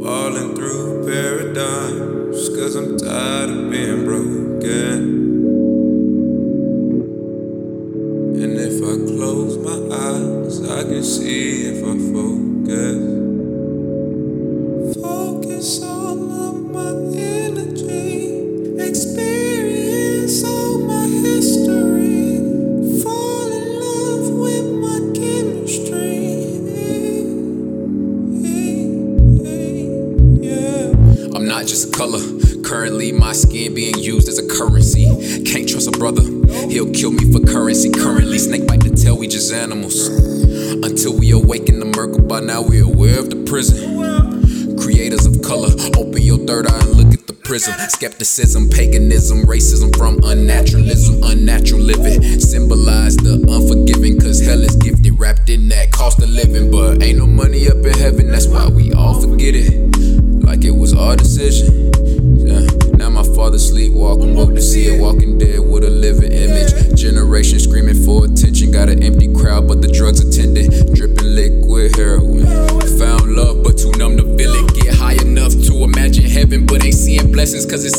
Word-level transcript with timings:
Falling 0.00 0.54
through 0.56 1.04
paradigms, 1.06 2.48
cause 2.48 2.74
I'm 2.76 2.96
tired 2.96 3.50
of 3.50 3.70
being 3.70 4.04
broken. 4.04 5.00
And 8.42 8.58
if 8.58 8.82
I 8.82 8.96
close 9.06 9.58
my 9.58 9.78
eyes, 9.94 10.62
I 10.68 10.82
can 10.84 11.02
see 11.04 11.66
if 11.66 11.84
I 11.84 11.94
focus. 12.10 13.00
Focus 14.96 15.82
all 15.82 16.30
of 16.30 16.56
my 16.72 16.92
energy, 17.20 18.80
experience 18.80 20.42
all 20.42 20.78
my 20.78 21.06
history, 21.06 22.38
fall 23.02 23.52
in 23.52 23.66
love 23.78 24.30
with 24.30 24.66
my 24.80 24.98
chemistry. 25.14 26.11
Not 31.62 31.68
just 31.68 31.94
a 31.94 31.96
color. 31.96 32.18
Currently, 32.64 33.12
my 33.12 33.32
skin 33.32 33.72
being 33.72 33.96
used 33.96 34.26
as 34.26 34.36
a 34.36 34.48
currency. 34.48 35.04
Can't 35.44 35.68
trust 35.68 35.86
a 35.86 35.92
brother, 35.92 36.22
he'll 36.66 36.90
kill 36.90 37.12
me 37.12 37.30
for 37.32 37.38
currency. 37.38 37.88
Currently, 37.88 38.36
snake 38.38 38.66
bite 38.66 38.82
the 38.82 38.90
tail, 38.90 39.16
we 39.16 39.28
just 39.28 39.52
animals. 39.52 40.08
Until 40.08 41.16
we 41.16 41.30
awaken 41.30 41.78
the 41.78 41.86
Merkaba, 41.86 42.44
now 42.44 42.62
we're 42.62 42.82
aware 42.82 43.16
of 43.16 43.30
the 43.30 43.36
prison. 43.46 44.76
Creators 44.76 45.24
of 45.24 45.40
color, 45.42 45.70
open 45.96 46.22
your 46.22 46.38
third 46.38 46.66
eye 46.66 46.80
and 46.80 46.96
look 46.96 47.14
at 47.14 47.28
the 47.28 47.32
prism. 47.32 47.74
Skepticism, 47.90 48.68
paganism, 48.68 49.44
racism 49.44 49.96
from 49.96 50.18
unnaturalism, 50.24 51.22
unnatural 51.22 51.71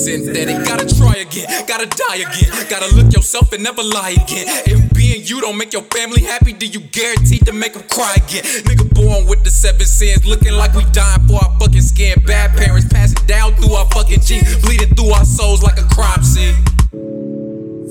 synthetic. 0.00 0.64
Gotta 0.64 0.88
try 0.88 1.16
again, 1.20 1.46
gotta 1.66 1.86
die 1.86 2.24
again. 2.24 2.50
Gotta 2.68 2.94
look 2.96 3.12
yourself 3.12 3.52
and 3.52 3.62
never 3.62 3.82
lie 3.82 4.16
again. 4.16 4.46
If 4.66 4.94
being 4.94 5.22
you 5.24 5.40
don't 5.40 5.58
make 5.58 5.72
your 5.72 5.82
family 5.82 6.22
happy, 6.22 6.52
do 6.52 6.66
you 6.66 6.80
guarantee 6.80 7.38
to 7.40 7.52
make 7.52 7.74
them 7.74 7.84
cry 7.88 8.14
again? 8.16 8.44
Nigga 8.64 8.88
born 8.94 9.26
with 9.26 9.44
the 9.44 9.50
seven 9.50 9.86
sins, 9.86 10.24
looking 10.24 10.54
like 10.54 10.74
we 10.74 10.84
dying 10.92 11.26
for 11.28 11.36
our 11.44 11.52
fucking 11.60 11.82
skin. 11.82 12.22
Bad 12.24 12.56
parents 12.56 12.88
passing 12.88 13.24
down 13.26 13.54
through 13.56 13.74
our 13.74 13.86
fucking 13.90 14.20
genes, 14.20 14.56
bleeding 14.62 14.94
through 14.94 15.10
our 15.10 15.24
souls 15.24 15.62
like 15.62 15.78
a 15.78 15.86
crime 15.94 16.22
scene. 16.22 16.56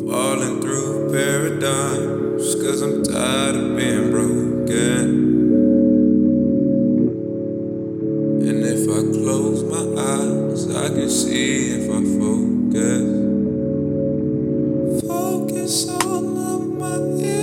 Falling 0.09 0.61
through 0.61 1.11
paradigms, 1.11 2.55
cause 2.55 2.81
I'm 2.81 3.03
tired 3.03 3.55
of 3.55 3.78
I 8.92 9.02
close 9.14 9.64
my 9.64 10.02
eyes, 10.02 10.76
I 10.76 10.90
can 10.90 11.09
see 11.09 11.73
if 11.78 11.90
I 11.90 12.02
focus. 12.18 13.06
Focus 15.08 15.90
on 16.04 16.80
my 16.80 16.95
energy, 17.23 17.39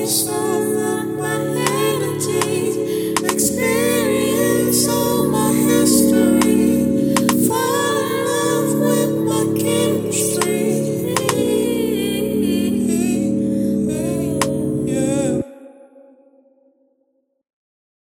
Focus 0.00 0.49